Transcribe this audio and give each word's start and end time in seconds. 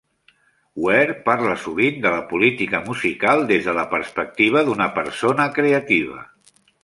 Ware 0.85 1.15
parla 1.27 1.57
sovint 1.65 1.99
de 2.05 2.13
la 2.13 2.23
política 2.31 2.79
musical 2.87 3.45
des 3.53 3.69
de 3.69 3.77
la 3.81 3.85
perspectiva 3.93 4.65
d'una 4.71 4.89
persona 4.99 5.49
creativa. 5.61 6.25